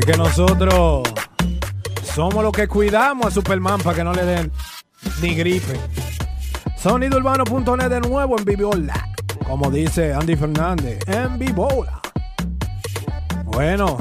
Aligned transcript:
que 0.00 0.16
nosotros 0.16 1.02
somos 2.14 2.42
los 2.42 2.52
que 2.52 2.68
cuidamos 2.68 3.26
a 3.26 3.30
Superman 3.30 3.80
para 3.80 3.96
que 3.96 4.04
no 4.04 4.12
le 4.12 4.24
den 4.24 4.52
ni 5.22 5.34
gripe. 5.34 5.78
Sonidourbano.net 6.76 7.88
de 7.88 8.00
nuevo 8.00 8.38
en 8.38 8.44
Vivola. 8.44 9.08
Como 9.46 9.70
dice 9.70 10.12
Andy 10.12 10.36
Fernández, 10.36 10.98
en 11.08 11.38
Vivola. 11.38 12.00
Bueno, 13.44 13.98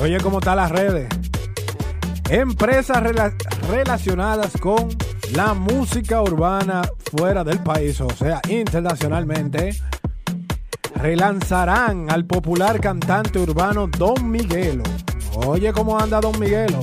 oye 0.00 0.18
cómo 0.20 0.38
están 0.38 0.56
las 0.56 0.70
redes. 0.70 1.08
Empresas 2.30 3.02
relacionadas 3.68 4.52
con 4.60 4.88
la 5.34 5.54
música 5.54 6.22
urbana 6.22 6.82
fuera 7.10 7.44
del 7.44 7.58
país, 7.58 8.00
o 8.00 8.10
sea, 8.10 8.40
internacionalmente, 8.48 9.70
relanzarán 10.94 12.10
al 12.10 12.24
popular 12.24 12.80
cantante 12.80 13.38
urbano 13.38 13.86
Don 13.86 14.30
Miguelo. 14.30 14.82
Oye 15.46 15.72
cómo 15.72 15.98
anda 15.98 16.20
Don 16.20 16.38
Miguelo. 16.38 16.80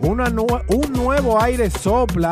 Un 0.00 0.92
nuevo 0.92 1.40
aire 1.40 1.70
sopla 1.70 2.30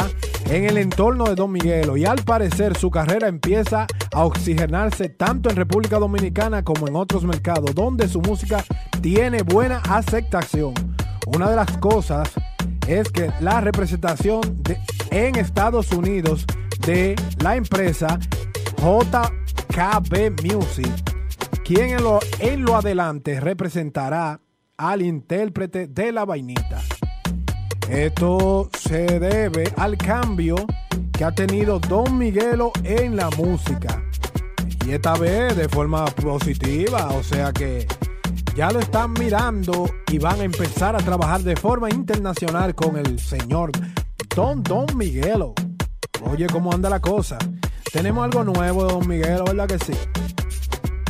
en 0.51 0.65
el 0.65 0.79
entorno 0.79 1.25
de 1.25 1.35
Don 1.35 1.52
Miguelo 1.52 1.97
y 1.97 2.07
al 2.07 2.23
parecer 2.25 2.77
su 2.77 2.91
carrera 2.91 3.29
empieza 3.29 3.87
a 4.15 4.25
oxigenarse 4.25 5.11
tanto 5.11 5.51
en 5.51 5.57
República 5.57 5.99
Dominicana 5.99 6.65
como 6.65 6.88
en 6.88 6.97
otros 6.97 7.25
mercados 7.25 7.74
donde 7.74 8.09
su 8.09 8.23
música 8.23 8.65
tiene 9.02 9.43
buena 9.43 9.83
aceptación. 9.88 10.73
Una 11.27 11.51
de 11.51 11.57
las 11.57 11.77
cosas 11.77 12.30
es 12.87 13.10
que 13.10 13.30
la 13.41 13.60
representación 13.60 14.41
en 15.10 15.37
Estados 15.37 15.93
Unidos 15.93 16.47
de 16.87 17.15
la 17.41 17.57
empresa 17.57 18.19
JKB 18.79 20.43
Music 20.43 21.18
quien 21.69 21.91
en 21.91 22.03
lo, 22.03 22.19
en 22.39 22.65
lo 22.65 22.77
adelante 22.77 23.41
representará 23.41 24.41
al 24.79 25.02
intérprete 25.02 25.87
de 25.87 26.13
la 26.13 26.25
vainita. 26.25 26.80
Esto 27.91 28.71
se 28.73 29.21
debe 29.21 29.71
al 29.77 29.99
cambio 29.99 30.57
que 31.13 31.25
ha 31.25 31.33
tenido 31.33 31.79
Don 31.79 32.16
Miguelo 32.16 32.73
en 32.85 33.16
la 33.16 33.29
música. 33.37 34.02
Y 34.87 34.93
esta 34.93 35.13
vez 35.19 35.59
de 35.59 35.69
forma 35.69 36.07
positiva, 36.07 37.09
o 37.09 37.23
sea 37.23 37.52
que 37.52 37.87
ya 38.57 38.71
lo 38.71 38.80
están 38.80 39.13
mirando 39.13 39.91
y 40.10 40.19
van 40.19 40.41
a 40.41 40.45
empezar 40.45 40.97
a 40.97 41.01
trabajar 41.01 41.43
de 41.43 41.55
forma 41.55 41.91
internacional 41.91 42.75
con 42.75 42.97
el 42.97 43.21
señor 43.21 43.73
Don 44.35 44.63
Don 44.63 44.87
Miguelo. 44.97 45.53
Oye, 46.23 46.47
¿cómo 46.47 46.73
anda 46.73 46.88
la 46.88 47.01
cosa? 47.01 47.37
Tenemos 47.93 48.25
algo 48.25 48.43
nuevo 48.43 48.85
Don 48.85 49.07
Miguelo, 49.07 49.45
¿verdad 49.45 49.69
que 49.69 49.79
sí? 49.79 49.93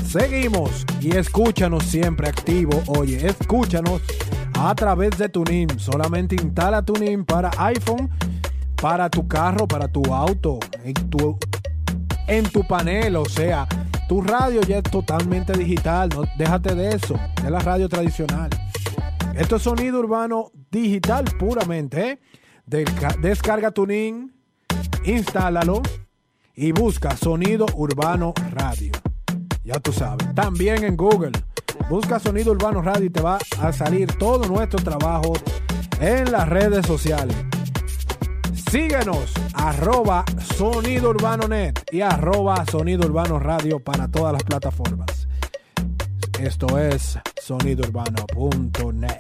Seguimos 0.09 0.87
y 1.03 1.15
escúchanos 1.15 1.85
siempre 1.85 2.31
activo. 2.31 2.83
Oye, 2.87 3.27
escúchanos 3.27 4.01
a 4.59 4.75
través 4.75 5.19
de 5.19 5.29
TuneIn. 5.29 5.79
Solamente 5.79 6.35
instala 6.35 6.83
TuneIn 6.83 7.27
para 7.27 7.51
iPhone, 7.59 8.09
para 8.81 9.11
tu 9.11 9.29
carro, 9.29 9.69
para 9.69 9.87
tu 9.87 10.03
auto, 10.15 10.61
en 10.83 10.95
tu, 11.11 11.39
en 12.27 12.49
tu 12.49 12.67
panel. 12.67 13.17
O 13.17 13.27
sea, 13.27 13.69
tu 14.09 14.23
radio 14.23 14.63
ya 14.63 14.79
es 14.79 14.85
totalmente 14.85 15.53
digital. 15.53 16.09
No, 16.09 16.23
déjate 16.39 16.75
de 16.75 16.89
eso, 16.97 17.15
de 17.43 17.51
la 17.51 17.59
radio 17.59 17.87
tradicional. 17.91 18.49
Esto 19.35 19.57
es 19.57 19.63
sonido 19.63 20.01
urbano 20.01 20.53
digital 20.71 21.25
puramente. 21.39 22.13
¿eh? 22.13 22.19
descarga 23.21 23.73
TuneIn, 23.73 24.33
instálalo 25.05 25.83
y 26.55 26.73
busca 26.73 27.15
sonido 27.15 27.67
urbano 27.75 28.33
radio. 28.53 28.91
Ya 29.69 29.79
tú 29.81 29.93
sabes. 29.93 30.35
También 30.35 30.83
en 30.83 30.97
Google. 30.97 31.33
Busca 31.91 32.19
Sonido 32.19 32.53
Urbano 32.53 32.81
Radio 32.81 33.05
y 33.05 33.11
te 33.11 33.21
va 33.21 33.39
a 33.61 33.71
salir 33.71 34.11
todo 34.17 34.49
nuestro 34.49 34.83
trabajo 34.83 35.35
en 36.01 36.33
las 36.33 36.49
redes 36.49 36.87
sociales. 36.87 37.37
Síguenos, 38.71 39.35
arroba 39.53 40.25
Sonido 40.57 41.11
Urbano 41.11 41.47
Net 41.49 41.81
y 41.93 42.01
arroba 42.01 42.65
Sonido 42.65 43.07
Urbano 43.07 43.39
Radio 43.39 43.79
para 43.79 44.09
todas 44.09 44.33
las 44.33 44.43
plataformas. 44.43 45.29
Esto 46.41 46.79
es 46.79 47.19
sonidourbano.net. 47.39 49.19